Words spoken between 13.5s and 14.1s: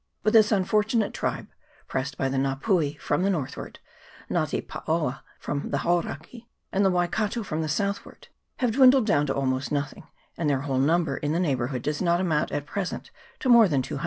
than 200.